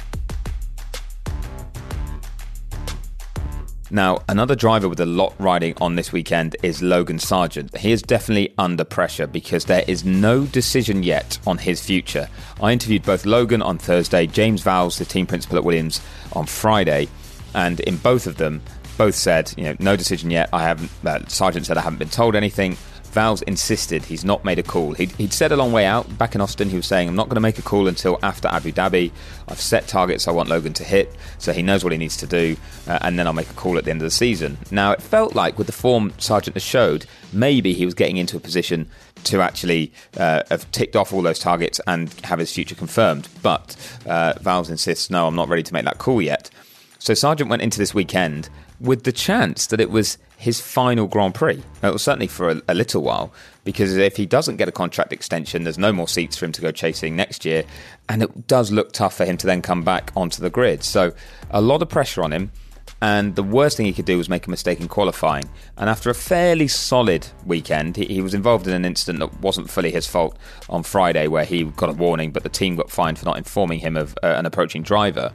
Now, 3.92 4.24
another 4.28 4.56
driver 4.56 4.90
with 4.90 5.00
a 5.00 5.06
lot 5.06 5.36
riding 5.38 5.76
on 5.80 5.96
this 5.96 6.12
weekend 6.12 6.56
is 6.64 6.82
Logan 6.82 7.18
Sargeant. 7.18 7.78
He 7.78 7.92
is 7.92 8.02
definitely 8.02 8.54
under 8.58 8.84
pressure 8.84 9.28
because 9.28 9.66
there 9.66 9.86
is 9.88 10.04
no 10.04 10.46
decision 10.46 11.04
yet 11.04 11.38
on 11.46 11.60
his 11.60 11.86
future. 11.86 12.28
I 12.62 12.72
interviewed 12.72 13.04
both 13.04 13.28
Logan 13.28 13.62
on 13.62 13.78
Thursday, 13.78 14.26
James 14.26 14.64
Vowles, 14.64 14.98
the 14.98 15.06
team 15.06 15.28
principal 15.28 15.58
at 15.58 15.64
Williams, 15.64 16.02
on 16.34 16.48
Friday, 16.48 17.08
and 17.54 17.80
in 17.82 17.98
both 17.98 18.26
of 18.26 18.38
them, 18.38 18.62
both 18.98 19.16
said, 19.16 19.54
you 19.58 19.64
know, 19.64 19.76
no 19.80 19.96
decision 19.96 20.32
yet. 20.32 20.50
I 20.52 20.64
haven't. 20.64 20.92
Uh, 21.06 21.20
Sargeant 21.26 21.66
said 21.66 21.78
I 21.78 21.82
haven't 21.82 22.00
been 22.00 22.10
told 22.10 22.36
anything. 22.36 22.78
Vowles 23.16 23.42
insisted 23.44 24.04
he's 24.04 24.26
not 24.26 24.44
made 24.44 24.60
a 24.60 24.64
call. 24.64 24.92
He'd, 24.92 25.12
he'd, 25.14 25.32
said 25.32 25.54
a 25.54 25.56
long 25.56 25.72
way 25.72 25.86
out 25.86 26.18
back 26.18 26.36
in 26.36 26.42
Austin. 26.42 26.70
He 26.70 26.76
was 26.76 26.86
saying, 26.86 27.08
I'm 27.08 27.16
not 27.16 27.30
going 27.30 27.36
to 27.36 27.42
make 27.42 27.58
a 27.58 27.62
call 27.62 27.88
until 27.88 28.20
after 28.22 28.50
Abu 28.50 28.74
Dhabi. 28.74 29.10
I've 29.48 29.62
set 29.62 29.88
targets 29.88 30.28
I 30.28 30.32
want 30.32 30.50
Logan 30.50 30.74
to 30.74 30.84
hit, 30.84 31.16
so 31.38 31.54
he 31.54 31.62
knows 31.62 31.82
what 31.82 31.94
he 31.94 31.98
needs 31.98 32.18
to 32.18 32.28
do, 32.28 32.58
uh, 32.88 33.00
and 33.02 33.18
then 33.18 33.26
I'll 33.26 33.32
make 33.32 33.50
a 33.50 33.54
call 33.54 33.78
at 33.78 33.86
the 33.86 33.92
end 33.92 34.02
of 34.02 34.06
the 34.06 34.12
season. 34.12 34.58
Now, 34.70 34.92
it 34.92 35.02
felt 35.02 35.34
like 35.34 35.58
with 35.58 35.68
the 35.68 35.74
form 35.74 36.12
Sargeant 36.18 36.56
has 36.56 36.64
showed, 36.64 37.06
maybe 37.32 37.72
he 37.72 37.86
was 37.86 37.94
getting 37.94 38.18
into 38.18 38.36
a 38.36 38.42
position 38.42 38.90
to 39.24 39.42
actually 39.42 39.94
uh, 40.18 40.44
have 40.50 40.70
ticked 40.72 40.98
off 40.98 41.14
all 41.14 41.22
those 41.22 41.40
targets 41.40 41.80
and 41.88 42.14
have 42.26 42.40
his 42.40 42.52
future 42.52 42.76
confirmed. 42.76 43.30
But 43.42 43.78
uh, 44.06 44.34
Vowles 44.42 44.70
insists, 44.70 45.10
no, 45.10 45.26
I'm 45.26 45.36
not 45.36 45.48
ready 45.48 45.64
to 45.64 45.74
make 45.74 45.86
that 45.86 46.00
call 46.00 46.22
yet. 46.22 46.50
So 47.00 47.14
Sargeant 47.14 47.50
went 47.50 47.62
into 47.62 47.78
this 47.78 47.94
weekend 47.94 48.50
with 48.80 49.04
the 49.04 49.12
chance 49.12 49.68
that 49.68 49.80
it 49.80 49.90
was 49.90 50.18
his 50.38 50.60
final 50.60 51.08
Grand 51.08 51.34
Prix. 51.34 51.62
Well, 51.82 51.98
certainly 51.98 52.28
for 52.28 52.50
a, 52.50 52.62
a, 52.68 52.74
little 52.74 53.02
while, 53.02 53.34
because 53.64 53.96
if 53.96 54.18
he 54.18 54.26
doesn't 54.26 54.58
get 54.58 54.68
a 54.68 54.72
contract 54.72 55.14
extension, 55.14 55.64
there's 55.64 55.78
no 55.78 55.94
more 55.94 56.08
seats 56.08 56.38
for 56.38 56.46
him 56.46 56.52
to 56.54 56.62
go 56.62 56.72
chasing 56.72 57.16
next 57.16 57.46
year, 57.46 57.64
and 58.10 58.22
it 58.22 58.48
does 58.48 58.72
look 58.72 58.92
tough 58.92 59.16
for 59.16 59.26
him 59.26 59.38
to 59.38 59.48
then 59.48 59.62
come 59.62 59.84
back 59.84 60.12
onto 60.16 60.42
the 60.42 60.50
grid. 60.50 60.84
So, 60.84 61.14
a 61.52 61.62
lot 61.62 61.82
of 61.82 61.90
pressure 61.90 62.24
on 62.24 62.34
him. 62.34 62.52
And 63.02 63.36
the 63.36 63.44
worst 63.44 63.78
thing 63.78 63.86
he 63.86 63.94
could 63.94 64.06
do 64.06 64.18
was 64.18 64.30
make 64.30 64.48
a 64.48 64.50
mistake 64.50 64.80
in 64.80 64.88
qualifying. 64.88 65.44
And 65.78 65.90
after 65.90 66.10
a 66.10 66.16
fairly 66.16 66.68
solid 66.68 67.28
weekend, 67.46 67.98
he, 67.98 68.06
he 68.06 68.22
was 68.22 68.34
involved 68.34 68.68
in 68.68 68.74
an 68.74 68.86
incident 68.86 69.20
that 69.20 69.42
wasn't 69.42 69.70
fully 69.70 69.92
his 69.92 70.08
fault 70.08 70.38
on 70.70 70.84
Friday, 70.84 71.28
where 71.28 71.44
he 71.44 71.66
got 71.66 71.90
a 71.90 71.94
warning, 71.94 72.32
but 72.32 72.44
the 72.44 72.50
team 72.50 72.76
got 72.76 72.90
fined 72.90 73.20
for 73.20 73.26
not 73.26 73.38
informing 73.38 73.80
him 73.80 73.98
of 73.98 74.18
uh, 74.24 74.28
an 74.28 74.46
approaching 74.46 74.82
driver. 74.82 75.32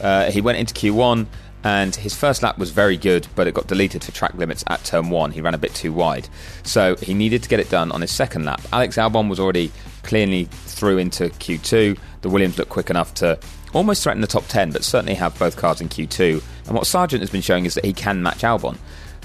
Uh, 0.00 0.30
he 0.30 0.40
went 0.40 0.58
into 0.58 0.74
Q1 0.74 1.26
and 1.68 1.94
his 1.94 2.14
first 2.14 2.42
lap 2.42 2.56
was 2.56 2.70
very 2.70 2.96
good, 2.96 3.26
but 3.34 3.46
it 3.46 3.52
got 3.52 3.66
deleted 3.66 4.02
for 4.02 4.10
track 4.10 4.32
limits 4.32 4.64
at 4.68 4.82
turn 4.84 5.10
one. 5.10 5.32
He 5.32 5.42
ran 5.42 5.52
a 5.52 5.58
bit 5.58 5.74
too 5.74 5.92
wide, 5.92 6.26
so 6.62 6.96
he 6.96 7.12
needed 7.12 7.42
to 7.42 7.48
get 7.50 7.60
it 7.60 7.68
done 7.68 7.92
on 7.92 8.00
his 8.00 8.10
second 8.10 8.46
lap. 8.46 8.62
Alex 8.72 8.96
Albon 8.96 9.28
was 9.28 9.38
already 9.38 9.70
clearly 10.02 10.44
through 10.44 10.96
into 10.96 11.24
Q2. 11.24 11.98
The 12.22 12.30
Williams 12.30 12.56
looked 12.56 12.70
quick 12.70 12.88
enough 12.88 13.12
to 13.16 13.38
almost 13.74 14.02
threaten 14.02 14.22
the 14.22 14.26
top 14.26 14.46
10, 14.48 14.72
but 14.72 14.82
certainly 14.82 15.12
have 15.16 15.38
both 15.38 15.58
cars 15.58 15.82
in 15.82 15.90
Q2. 15.90 16.42
And 16.68 16.74
what 16.74 16.84
Sargeant 16.84 17.20
has 17.20 17.28
been 17.28 17.42
showing 17.42 17.66
is 17.66 17.74
that 17.74 17.84
he 17.84 17.92
can 17.92 18.22
match 18.22 18.38
Albon. 18.38 18.78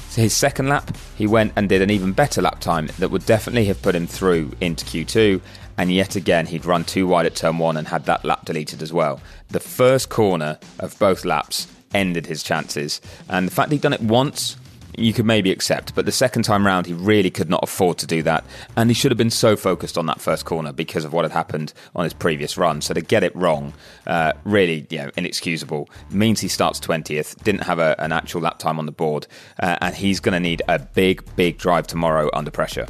So 0.09 0.21
his 0.21 0.35
second 0.35 0.67
lap, 0.67 0.97
he 1.15 1.25
went 1.25 1.53
and 1.55 1.69
did 1.69 1.81
an 1.81 1.91
even 1.91 2.11
better 2.11 2.41
lap 2.41 2.59
time 2.59 2.89
that 2.99 3.09
would 3.09 3.25
definitely 3.25 3.65
have 3.65 3.81
put 3.81 3.95
him 3.95 4.05
through 4.05 4.51
into 4.59 4.83
Q2. 4.83 5.39
And 5.77 5.89
yet 5.89 6.17
again, 6.17 6.47
he'd 6.47 6.65
run 6.65 6.83
too 6.83 7.07
wide 7.07 7.25
at 7.25 7.35
turn 7.35 7.57
one 7.57 7.77
and 7.77 7.87
had 7.87 8.05
that 8.07 8.25
lap 8.25 8.43
deleted 8.43 8.81
as 8.81 8.91
well. 8.91 9.21
The 9.47 9.61
first 9.61 10.09
corner 10.09 10.59
of 10.79 10.99
both 10.99 11.23
laps 11.23 11.67
ended 11.93 12.25
his 12.25 12.43
chances. 12.43 13.01
And 13.29 13.47
the 13.47 13.51
fact 13.51 13.71
he'd 13.71 13.81
done 13.81 13.93
it 13.93 14.01
once, 14.01 14.57
you 14.97 15.13
could 15.13 15.25
maybe 15.25 15.51
accept, 15.51 15.95
but 15.95 16.05
the 16.05 16.11
second 16.11 16.43
time 16.43 16.65
round, 16.65 16.85
he 16.85 16.93
really 16.93 17.29
could 17.29 17.49
not 17.49 17.63
afford 17.63 17.97
to 17.99 18.07
do 18.07 18.21
that. 18.23 18.45
And 18.75 18.89
he 18.89 18.93
should 18.93 19.11
have 19.11 19.17
been 19.17 19.29
so 19.29 19.55
focused 19.55 19.97
on 19.97 20.05
that 20.07 20.21
first 20.21 20.45
corner 20.45 20.71
because 20.71 21.05
of 21.05 21.13
what 21.13 21.25
had 21.25 21.31
happened 21.31 21.73
on 21.95 22.03
his 22.03 22.13
previous 22.13 22.57
run. 22.57 22.81
So 22.81 22.93
to 22.93 23.01
get 23.01 23.23
it 23.23 23.35
wrong, 23.35 23.73
uh, 24.05 24.33
really, 24.43 24.85
you 24.89 24.99
know, 24.99 25.11
inexcusable. 25.17 25.89
Means 26.09 26.41
he 26.41 26.47
starts 26.47 26.79
20th, 26.79 27.41
didn't 27.43 27.63
have 27.63 27.79
a, 27.79 27.95
an 27.99 28.11
actual 28.11 28.41
lap 28.41 28.59
time 28.59 28.79
on 28.79 28.85
the 28.85 28.91
board, 28.91 29.27
uh, 29.59 29.77
and 29.81 29.95
he's 29.95 30.19
going 30.19 30.33
to 30.33 30.39
need 30.39 30.61
a 30.67 30.79
big, 30.79 31.23
big 31.35 31.57
drive 31.57 31.87
tomorrow 31.87 32.29
under 32.33 32.51
pressure. 32.51 32.87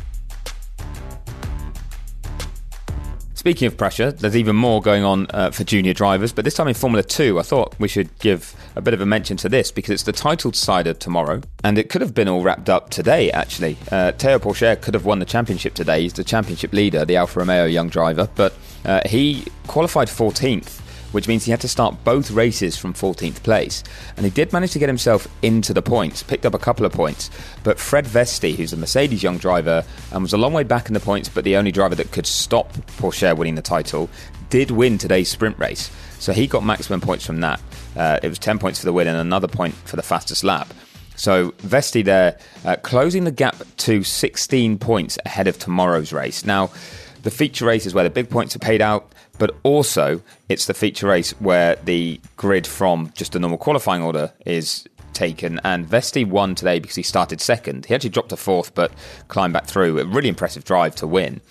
Speaking 3.44 3.68
of 3.68 3.76
pressure, 3.76 4.10
there's 4.10 4.38
even 4.38 4.56
more 4.56 4.82
going 4.82 5.04
on 5.04 5.28
uh, 5.32 5.52
for 5.52 5.66
junior 5.66 5.94
drivers, 5.94 6.32
but 6.32 6.46
this 6.46 6.54
time 6.54 6.70
in 6.70 6.74
Formula 6.74 7.04
2, 7.04 7.40
I 7.40 7.42
thought 7.42 7.76
we 7.78 7.90
should 7.90 8.18
give 8.20 8.56
a 8.78 8.82
bit 8.82 8.94
of 8.94 9.02
a 9.02 9.06
mention 9.06 9.36
to 9.36 9.50
this 9.50 9.70
because 9.70 9.92
it's 9.92 10.04
the 10.04 10.14
title 10.14 10.52
decider 10.52 10.94
tomorrow, 10.94 11.42
and 11.62 11.78
it 11.78 11.90
could 11.90 12.00
have 12.00 12.14
been 12.14 12.30
all 12.30 12.42
wrapped 12.42 12.70
up 12.70 12.90
today, 12.90 13.30
actually. 13.32 13.76
Uh, 13.92 14.14
Théo 14.14 14.40
Pourchaire 14.40 14.82
could 14.82 14.94
have 14.94 15.04
won 15.04 15.20
the 15.20 15.26
championship 15.26 15.74
today. 15.74 16.04
He's 16.04 16.14
the 16.14 16.24
championship 16.24 16.72
leader, 16.72 17.04
the 17.04 17.18
Alfa 17.18 17.40
Romeo 17.40 17.66
young 17.66 17.90
driver, 17.90 18.30
but 18.36 18.54
uh, 18.86 19.02
he 19.06 19.44
qualified 19.68 20.08
14th 20.08 20.80
which 21.14 21.28
means 21.28 21.46
he 21.46 21.52
had 21.52 21.62
to 21.62 21.68
start 21.68 22.04
both 22.04 22.32
races 22.32 22.76
from 22.76 22.94
14th 22.94 23.42
place. 23.44 23.84
And 24.18 24.26
he 24.26 24.30
did 24.30 24.52
manage 24.52 24.72
to 24.72 24.80
get 24.80 24.90
himself 24.90 25.28
into 25.42 25.74
the 25.74 25.82
points, 25.82 26.24
picked 26.24 26.46
up 26.46 26.54
a 26.54 26.60
couple 26.60 26.86
of 26.86 26.92
points. 26.92 27.30
But 27.64 27.80
Fred 27.80 28.06
Vesti, 28.06 28.56
who's 28.56 28.74
a 28.74 28.78
Mercedes 28.78 29.24
young 29.24 29.38
driver 29.38 29.86
and 30.12 30.22
was 30.22 30.34
a 30.34 30.38
long 30.38 30.54
way 30.54 30.64
back 30.64 30.88
in 30.88 30.94
the 30.94 31.00
points, 31.00 31.30
but 31.30 31.46
the 31.46 31.56
only 31.56 31.72
driver 31.72 31.96
that 31.96 32.12
could 32.12 32.26
stop 32.26 32.74
Pourchaire 32.98 33.38
winning 33.38 33.56
the 33.56 33.62
title, 33.62 34.10
did 34.50 34.72
win 34.72 34.98
today's 34.98 35.30
sprint 35.30 35.58
race. 35.58 35.90
So 36.20 36.34
he 36.34 36.48
got 36.48 36.64
maximum 36.64 37.02
points 37.02 37.26
from 37.26 37.42
that. 37.42 37.62
Uh, 37.96 38.20
it 38.22 38.30
was 38.30 38.40
10 38.40 38.60
points 38.60 38.80
for 38.80 38.86
the 38.86 38.94
win 38.94 39.08
and 39.08 39.18
another 39.18 39.48
point 39.48 39.74
for 39.74 39.96
the 39.96 40.04
fastest 40.04 40.44
lap. 40.44 40.74
So 41.16 41.52
Vesti 41.52 42.04
there, 42.04 42.38
uh, 42.66 42.76
closing 42.78 43.24
the 43.24 43.32
gap 43.32 43.56
to 43.78 44.04
16 44.04 44.80
points 44.80 45.18
ahead 45.26 45.48
of 45.48 45.60
tomorrow's 45.60 46.12
race. 46.12 46.46
Now, 46.46 46.72
the 47.24 47.32
feature 47.32 47.66
race 47.66 47.86
is 47.86 47.94
where 47.94 48.04
the 48.04 48.10
big 48.10 48.30
points 48.30 48.56
are 48.56 48.60
paid 48.60 48.82
out, 48.82 49.12
but 49.40 49.56
also 49.64 50.22
it's 50.50 50.66
the 50.68 50.74
feature 50.74 51.08
race 51.08 51.32
where 51.40 51.76
the 51.78 52.20
grid 52.38 52.68
from 52.68 53.12
just 53.16 53.36
a 53.36 53.40
normal 53.40 53.58
qualifying 53.58 54.04
order 54.04 54.32
is 54.46 54.88
taken. 55.14 55.60
And 55.64 55.88
Vesti 55.88 56.28
won 56.28 56.54
today 56.54 56.80
because 56.80 56.96
he 56.96 57.04
started 57.04 57.40
second. 57.40 57.86
He 57.86 57.96
actually 57.96 58.10
dropped 58.10 58.30
to 58.30 58.38
fourth, 58.38 58.76
but 58.76 58.92
climbed 59.30 59.54
back 59.54 59.66
through. 59.66 60.00
A 60.00 60.06
really 60.06 60.30
impressive 60.30 60.66
drive 60.66 60.96
to 60.96 61.08
win. 61.08 61.42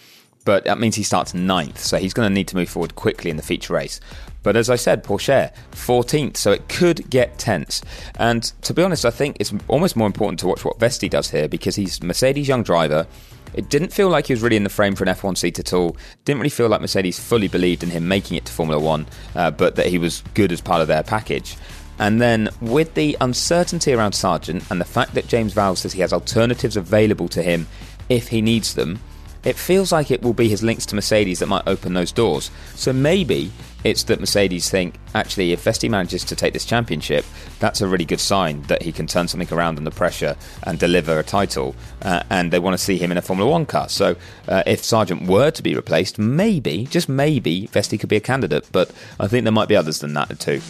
But 0.44 0.64
that 0.64 0.78
means 0.78 0.96
he 0.96 1.04
starts 1.04 1.34
ninth, 1.34 1.78
so 1.78 1.98
he's 1.98 2.12
going 2.12 2.28
to 2.28 2.34
need 2.34 2.48
to 2.48 2.56
move 2.56 2.68
forward 2.68 2.96
quickly 2.96 3.30
in 3.30 3.36
the 3.36 3.42
feature 3.42 3.74
race. 3.74 4.00
But 4.42 4.56
as 4.56 4.68
I 4.68 4.76
said, 4.76 5.04
Pourchaire, 5.04 5.52
14th, 5.70 6.36
so 6.36 6.50
it 6.50 6.68
could 6.68 7.08
get 7.08 7.38
tense. 7.38 7.80
And 8.16 8.42
to 8.62 8.74
be 8.74 8.82
honest, 8.82 9.04
I 9.04 9.10
think 9.10 9.36
it's 9.38 9.54
almost 9.68 9.94
more 9.94 10.06
important 10.06 10.40
to 10.40 10.48
watch 10.48 10.64
what 10.64 10.80
Vesti 10.80 11.08
does 11.08 11.30
here 11.30 11.48
because 11.48 11.76
he's 11.76 12.02
Mercedes' 12.02 12.48
young 12.48 12.64
driver. 12.64 13.06
It 13.54 13.68
didn't 13.68 13.92
feel 13.92 14.08
like 14.08 14.26
he 14.26 14.32
was 14.32 14.42
really 14.42 14.56
in 14.56 14.64
the 14.64 14.70
frame 14.70 14.94
for 14.94 15.04
an 15.04 15.14
F1 15.14 15.36
seat 15.36 15.58
at 15.58 15.72
all. 15.72 15.96
Didn't 16.24 16.40
really 16.40 16.50
feel 16.50 16.68
like 16.68 16.80
Mercedes 16.80 17.18
fully 17.18 17.48
believed 17.48 17.82
in 17.82 17.90
him 17.90 18.08
making 18.08 18.36
it 18.36 18.44
to 18.46 18.52
Formula 18.52 18.80
One, 18.80 19.06
uh, 19.34 19.50
but 19.50 19.76
that 19.76 19.86
he 19.86 19.98
was 19.98 20.22
good 20.34 20.52
as 20.52 20.60
part 20.60 20.80
of 20.80 20.88
their 20.88 21.02
package. 21.02 21.56
And 21.98 22.20
then 22.20 22.48
with 22.60 22.94
the 22.94 23.16
uncertainty 23.20 23.92
around 23.92 24.12
Sargeant 24.12 24.68
and 24.70 24.80
the 24.80 24.84
fact 24.84 25.14
that 25.14 25.28
James 25.28 25.54
Vowles 25.54 25.78
says 25.78 25.92
he 25.92 26.00
has 26.00 26.12
alternatives 26.12 26.76
available 26.76 27.28
to 27.28 27.42
him 27.42 27.68
if 28.08 28.28
he 28.28 28.40
needs 28.40 28.74
them, 28.74 28.98
it 29.44 29.56
feels 29.56 29.92
like 29.92 30.10
it 30.10 30.22
will 30.22 30.32
be 30.32 30.48
his 30.48 30.62
links 30.62 30.86
to 30.86 30.94
Mercedes 30.94 31.40
that 31.40 31.46
might 31.46 31.66
open 31.66 31.94
those 31.94 32.12
doors. 32.12 32.50
So 32.74 32.92
maybe 32.92 33.52
it's 33.84 34.04
that 34.04 34.20
Mercedes 34.20 34.70
think, 34.70 34.94
actually, 35.14 35.52
if 35.52 35.64
Vesti 35.64 35.90
manages 35.90 36.24
to 36.24 36.36
take 36.36 36.52
this 36.52 36.64
championship, 36.64 37.24
that's 37.58 37.80
a 37.80 37.88
really 37.88 38.04
good 38.04 38.20
sign 38.20 38.62
that 38.62 38.82
he 38.82 38.92
can 38.92 39.06
turn 39.06 39.28
something 39.28 39.52
around 39.52 39.78
under 39.78 39.90
pressure 39.90 40.36
and 40.64 40.78
deliver 40.78 41.18
a 41.18 41.22
title. 41.22 41.74
Uh, 42.00 42.22
and 42.30 42.52
they 42.52 42.58
want 42.58 42.74
to 42.74 42.82
see 42.82 42.98
him 42.98 43.10
in 43.10 43.18
a 43.18 43.22
Formula 43.22 43.50
One 43.50 43.66
car. 43.66 43.88
So 43.88 44.16
uh, 44.48 44.62
if 44.66 44.82
Sargeant 44.82 45.26
were 45.26 45.50
to 45.50 45.62
be 45.62 45.74
replaced, 45.74 46.18
maybe, 46.18 46.86
just 46.86 47.08
maybe, 47.08 47.68
Vesti 47.68 47.98
could 47.98 48.08
be 48.08 48.16
a 48.16 48.20
candidate. 48.20 48.68
But 48.72 48.90
I 49.18 49.28
think 49.28 49.44
there 49.44 49.52
might 49.52 49.68
be 49.68 49.76
others 49.76 50.00
than 50.00 50.14
that 50.14 50.38
too. 50.38 50.60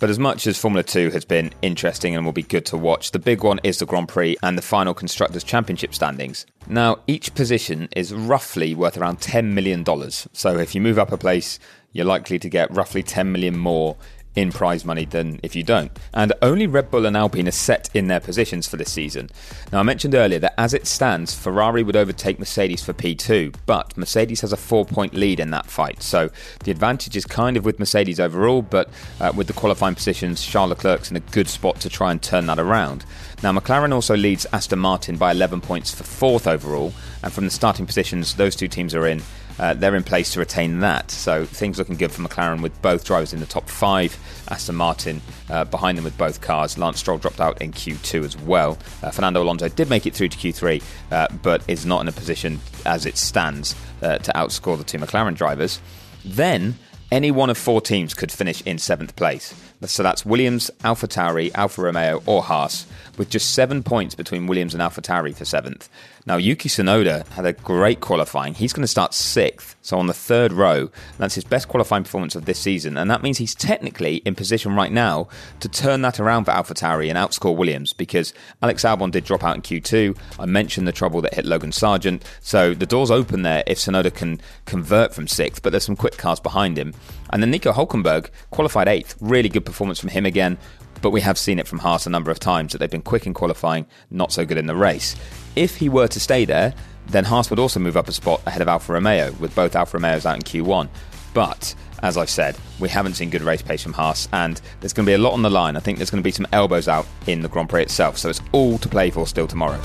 But 0.00 0.08
as 0.08 0.18
much 0.18 0.46
as 0.46 0.58
Formula 0.58 0.82
2 0.82 1.10
has 1.10 1.26
been 1.26 1.52
interesting 1.60 2.16
and 2.16 2.24
will 2.24 2.32
be 2.32 2.42
good 2.42 2.64
to 2.66 2.78
watch, 2.78 3.10
the 3.10 3.18
big 3.18 3.44
one 3.44 3.60
is 3.62 3.78
the 3.78 3.84
Grand 3.84 4.08
Prix 4.08 4.34
and 4.42 4.56
the 4.56 4.62
final 4.62 4.94
Constructors' 4.94 5.44
Championship 5.44 5.94
standings. 5.94 6.46
Now, 6.66 7.00
each 7.06 7.34
position 7.34 7.86
is 7.94 8.14
roughly 8.14 8.74
worth 8.74 8.96
around 8.96 9.20
$10 9.20 9.52
million. 9.52 9.84
So 10.10 10.56
if 10.56 10.74
you 10.74 10.80
move 10.80 10.98
up 10.98 11.12
a 11.12 11.18
place, 11.18 11.58
you're 11.92 12.06
likely 12.06 12.38
to 12.38 12.48
get 12.48 12.74
roughly 12.74 13.02
10 13.02 13.30
million 13.30 13.58
more 13.58 13.98
in 14.36 14.52
prize 14.52 14.84
money 14.84 15.04
than 15.04 15.40
if 15.42 15.56
you 15.56 15.62
don't. 15.62 15.90
And 16.14 16.32
only 16.40 16.66
Red 16.66 16.90
Bull 16.90 17.06
and 17.06 17.16
Alpine 17.16 17.48
are 17.48 17.52
set 17.52 17.90
in 17.94 18.06
their 18.06 18.20
positions 18.20 18.68
for 18.68 18.76
this 18.76 18.92
season. 18.92 19.28
Now, 19.72 19.80
I 19.80 19.82
mentioned 19.82 20.14
earlier 20.14 20.38
that 20.38 20.54
as 20.58 20.72
it 20.72 20.86
stands, 20.86 21.34
Ferrari 21.34 21.82
would 21.82 21.96
overtake 21.96 22.38
Mercedes 22.38 22.82
for 22.82 22.92
P2, 22.92 23.54
but 23.66 23.96
Mercedes 23.96 24.40
has 24.42 24.52
a 24.52 24.56
four 24.56 24.84
point 24.84 25.14
lead 25.14 25.40
in 25.40 25.50
that 25.50 25.66
fight. 25.66 26.02
So 26.02 26.30
the 26.64 26.70
advantage 26.70 27.16
is 27.16 27.24
kind 27.24 27.56
of 27.56 27.64
with 27.64 27.78
Mercedes 27.78 28.20
overall, 28.20 28.62
but 28.62 28.88
uh, 29.20 29.32
with 29.34 29.48
the 29.48 29.52
qualifying 29.52 29.94
positions, 29.94 30.44
Charles 30.44 30.70
Leclerc's 30.70 31.10
in 31.10 31.16
a 31.16 31.20
good 31.20 31.48
spot 31.48 31.80
to 31.80 31.88
try 31.88 32.10
and 32.10 32.22
turn 32.22 32.46
that 32.46 32.58
around. 32.58 33.04
Now, 33.42 33.52
McLaren 33.52 33.92
also 33.92 34.16
leads 34.16 34.46
Aston 34.52 34.78
Martin 34.78 35.16
by 35.16 35.32
11 35.32 35.60
points 35.60 35.92
for 35.92 36.04
fourth 36.04 36.46
overall, 36.46 36.92
and 37.22 37.32
from 37.32 37.44
the 37.44 37.50
starting 37.50 37.86
positions 37.86 38.34
those 38.34 38.54
two 38.54 38.68
teams 38.68 38.94
are 38.94 39.06
in, 39.06 39.22
uh, 39.60 39.74
they're 39.74 39.94
in 39.94 40.02
place 40.02 40.32
to 40.32 40.38
retain 40.38 40.80
that. 40.80 41.10
So 41.10 41.44
things 41.44 41.78
looking 41.78 41.96
good 41.96 42.10
for 42.10 42.22
McLaren 42.22 42.62
with 42.62 42.80
both 42.80 43.04
drivers 43.04 43.34
in 43.34 43.40
the 43.40 43.46
top 43.46 43.68
five. 43.68 44.18
Aston 44.48 44.74
Martin 44.74 45.20
uh, 45.50 45.64
behind 45.64 45.98
them 45.98 46.04
with 46.04 46.16
both 46.16 46.40
cars. 46.40 46.78
Lance 46.78 46.98
Stroll 46.98 47.18
dropped 47.18 47.40
out 47.40 47.60
in 47.60 47.70
Q2 47.72 48.24
as 48.24 48.38
well. 48.38 48.78
Uh, 49.02 49.10
Fernando 49.10 49.42
Alonso 49.42 49.68
did 49.68 49.90
make 49.90 50.06
it 50.06 50.14
through 50.14 50.28
to 50.28 50.38
Q3, 50.38 50.82
uh, 51.12 51.28
but 51.42 51.62
is 51.68 51.84
not 51.84 52.00
in 52.00 52.08
a 52.08 52.12
position 52.12 52.58
as 52.86 53.04
it 53.04 53.18
stands 53.18 53.76
uh, 54.00 54.16
to 54.16 54.32
outscore 54.32 54.78
the 54.78 54.84
two 54.84 54.98
McLaren 54.98 55.36
drivers. 55.36 55.78
Then 56.24 56.76
any 57.12 57.30
one 57.30 57.50
of 57.50 57.58
four 57.58 57.82
teams 57.82 58.14
could 58.14 58.32
finish 58.32 58.62
in 58.62 58.78
seventh 58.78 59.14
place. 59.14 59.54
So 59.86 60.02
that's 60.02 60.26
Williams, 60.26 60.70
AlphaTauri, 60.80 61.52
Alfa 61.54 61.82
Romeo, 61.82 62.22
or 62.26 62.42
Haas, 62.42 62.86
with 63.16 63.30
just 63.30 63.54
seven 63.54 63.82
points 63.82 64.14
between 64.14 64.46
Williams 64.46 64.74
and 64.74 64.82
AlphaTauri 64.82 65.34
for 65.34 65.46
seventh. 65.46 65.88
Now, 66.26 66.36
Yuki 66.36 66.68
Tsunoda 66.68 67.26
had 67.28 67.46
a 67.46 67.54
great 67.54 68.00
qualifying. 68.00 68.52
He's 68.52 68.74
going 68.74 68.82
to 68.82 68.88
start 68.88 69.14
sixth, 69.14 69.76
so 69.80 69.98
on 69.98 70.06
the 70.06 70.12
third 70.12 70.52
row. 70.52 70.90
That's 71.16 71.34
his 71.34 71.44
best 71.44 71.68
qualifying 71.68 72.02
performance 72.02 72.34
of 72.34 72.44
this 72.44 72.58
season, 72.58 72.98
and 72.98 73.10
that 73.10 73.22
means 73.22 73.38
he's 73.38 73.54
technically 73.54 74.16
in 74.16 74.34
position 74.34 74.74
right 74.74 74.92
now 74.92 75.28
to 75.60 75.68
turn 75.68 76.02
that 76.02 76.20
around 76.20 76.44
for 76.44 76.52
AlphaTauri 76.52 77.08
and 77.08 77.16
outscore 77.16 77.56
Williams 77.56 77.94
because 77.94 78.34
Alex 78.62 78.84
Albon 78.84 79.10
did 79.10 79.24
drop 79.24 79.42
out 79.42 79.56
in 79.56 79.62
Q2. 79.62 80.16
I 80.38 80.44
mentioned 80.44 80.86
the 80.86 80.92
trouble 80.92 81.22
that 81.22 81.34
hit 81.34 81.46
Logan 81.46 81.70
Sargeant, 81.70 82.22
so 82.40 82.74
the 82.74 82.86
door's 82.86 83.10
open 83.10 83.42
there 83.42 83.64
if 83.66 83.78
Tsunoda 83.78 84.14
can 84.14 84.42
convert 84.66 85.14
from 85.14 85.26
sixth, 85.26 85.62
but 85.62 85.70
there's 85.70 85.84
some 85.84 85.96
quick 85.96 86.18
cars 86.18 86.38
behind 86.38 86.76
him. 86.76 86.92
And 87.32 87.42
then 87.42 87.50
Nico 87.50 87.72
Hulkenberg 87.72 88.28
qualified 88.50 88.88
eighth. 88.88 89.16
Really 89.20 89.48
good 89.48 89.64
performance 89.64 89.98
from 89.98 90.10
him 90.10 90.26
again 90.26 90.58
but 91.02 91.10
we 91.10 91.20
have 91.20 91.38
seen 91.38 91.58
it 91.58 91.66
from 91.66 91.78
Haas 91.78 92.06
a 92.06 92.10
number 92.10 92.30
of 92.30 92.38
times 92.38 92.72
that 92.72 92.78
they've 92.78 92.90
been 92.90 93.02
quick 93.02 93.26
in 93.26 93.34
qualifying, 93.34 93.86
not 94.10 94.32
so 94.32 94.44
good 94.44 94.58
in 94.58 94.66
the 94.66 94.74
race. 94.74 95.16
If 95.56 95.76
he 95.76 95.88
were 95.88 96.08
to 96.08 96.20
stay 96.20 96.44
there, 96.44 96.74
then 97.06 97.24
Haas 97.24 97.50
would 97.50 97.58
also 97.58 97.80
move 97.80 97.96
up 97.96 98.08
a 98.08 98.12
spot 98.12 98.42
ahead 98.46 98.62
of 98.62 98.68
Alfa 98.68 98.92
Romeo, 98.92 99.32
with 99.32 99.54
both 99.54 99.74
Alfa 99.74 99.96
Romeos 99.96 100.26
out 100.26 100.36
in 100.36 100.42
Q1. 100.42 100.88
But 101.32 101.74
as 102.02 102.16
I've 102.16 102.30
said, 102.30 102.56
we 102.78 102.88
haven't 102.88 103.14
seen 103.14 103.30
good 103.30 103.42
race 103.42 103.62
pace 103.62 103.82
from 103.82 103.92
Haas, 103.92 104.28
and 104.32 104.60
there's 104.80 104.92
going 104.92 105.06
to 105.06 105.10
be 105.10 105.14
a 105.14 105.18
lot 105.18 105.32
on 105.32 105.42
the 105.42 105.50
line. 105.50 105.76
I 105.76 105.80
think 105.80 105.98
there's 105.98 106.10
going 106.10 106.22
to 106.22 106.26
be 106.26 106.32
some 106.32 106.46
elbows 106.52 106.88
out 106.88 107.06
in 107.26 107.40
the 107.40 107.48
Grand 107.48 107.68
Prix 107.68 107.82
itself, 107.82 108.18
so 108.18 108.28
it's 108.28 108.40
all 108.52 108.78
to 108.78 108.88
play 108.88 109.10
for 109.10 109.26
still 109.26 109.46
tomorrow. 109.46 109.80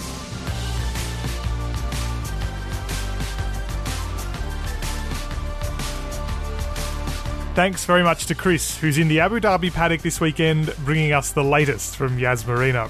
Thanks 7.55 7.85
very 7.85 8.03
much 8.03 8.25
to 8.25 8.35
Chris, 8.35 8.77
who's 8.77 8.97
in 8.97 9.07
the 9.07 9.21
Abu 9.21 9.39
Dhabi 9.39 9.71
paddock 9.71 10.01
this 10.01 10.19
weekend, 10.19 10.75
bringing 10.83 11.13
us 11.13 11.31
the 11.31 11.41
latest 11.41 11.95
from 11.95 12.19
Yas 12.19 12.45
Marina. 12.45 12.89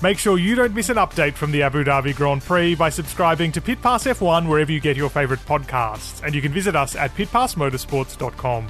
Make 0.00 0.18
sure 0.18 0.38
you 0.38 0.54
don't 0.54 0.74
miss 0.74 0.88
an 0.88 0.96
update 0.96 1.34
from 1.34 1.52
the 1.52 1.62
Abu 1.62 1.84
Dhabi 1.84 2.16
Grand 2.16 2.40
Prix 2.40 2.76
by 2.76 2.88
subscribing 2.88 3.52
to 3.52 3.60
Pit 3.60 3.82
Pass 3.82 4.04
F1 4.04 4.48
wherever 4.48 4.72
you 4.72 4.80
get 4.80 4.96
your 4.96 5.10
favourite 5.10 5.44
podcasts, 5.44 6.24
and 6.24 6.34
you 6.34 6.40
can 6.40 6.50
visit 6.50 6.74
us 6.74 6.96
at 6.96 7.14
pitpassmotorsports.com. 7.14 8.68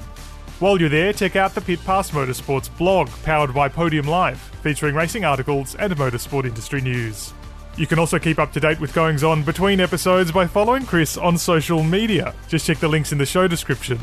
While 0.59 0.81
you're 0.81 0.89
there, 0.89 1.13
check 1.13 1.37
out 1.37 1.55
the 1.55 1.61
Pit 1.61 1.79
Pass 1.85 2.11
Motorsports 2.11 2.77
blog, 2.77 3.07
powered 3.23 3.53
by 3.53 3.69
Podium 3.69 4.05
Live, 4.05 4.41
featuring 4.61 4.95
racing 4.95 5.23
articles 5.23 5.75
and 5.75 5.95
motorsport 5.95 6.43
industry 6.43 6.81
news. 6.81 7.33
You 7.77 7.87
can 7.87 7.99
also 7.99 8.19
keep 8.19 8.37
up 8.37 8.51
to 8.51 8.59
date 8.59 8.81
with 8.81 8.93
goings 8.93 9.23
on 9.23 9.43
between 9.43 9.79
episodes 9.79 10.29
by 10.29 10.45
following 10.45 10.85
Chris 10.85 11.15
on 11.15 11.37
social 11.37 11.83
media. 11.83 12.35
Just 12.49 12.65
check 12.65 12.79
the 12.79 12.89
links 12.89 13.13
in 13.13 13.17
the 13.17 13.25
show 13.25 13.47
description. 13.47 13.97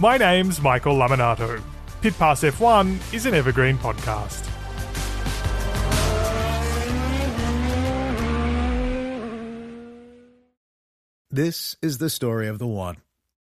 My 0.00 0.16
name's 0.16 0.62
Michael 0.62 0.94
Lamonato. 0.94 1.62
Pit 2.00 2.16
Pass 2.16 2.42
F1 2.42 3.12
is 3.12 3.26
an 3.26 3.34
evergreen 3.34 3.76
podcast. 3.76 4.48
This 11.30 11.76
is 11.82 11.98
the 11.98 12.08
story 12.08 12.48
of 12.48 12.58
the 12.58 12.66
one. 12.66 12.96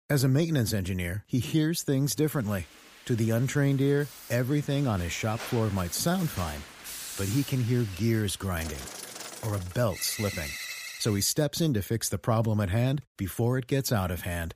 As 0.09 0.23
a 0.23 0.29
maintenance 0.29 0.71
engineer, 0.71 1.25
he 1.27 1.39
hears 1.39 1.81
things 1.81 2.15
differently. 2.15 2.65
To 3.07 3.15
the 3.17 3.31
untrained 3.31 3.81
ear, 3.81 4.07
everything 4.29 4.87
on 4.87 5.01
his 5.01 5.11
shop 5.11 5.39
floor 5.39 5.69
might 5.71 5.93
sound 5.93 6.29
fine, 6.29 6.61
but 7.17 7.27
he 7.27 7.43
can 7.43 7.61
hear 7.61 7.85
gears 7.97 8.37
grinding 8.37 8.79
or 9.45 9.53
a 9.53 9.73
belt 9.75 9.97
slipping. 9.97 10.49
So 10.99 11.13
he 11.13 11.19
steps 11.19 11.59
in 11.59 11.73
to 11.73 11.81
fix 11.81 12.07
the 12.07 12.17
problem 12.17 12.61
at 12.61 12.69
hand 12.69 13.01
before 13.17 13.57
it 13.57 13.67
gets 13.67 13.91
out 13.91 14.11
of 14.11 14.21
hand 14.21 14.55